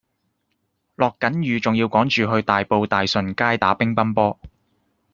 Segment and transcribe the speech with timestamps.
[0.95, 4.39] 落緊雨仲要趕住去大埔大順街打乒乓波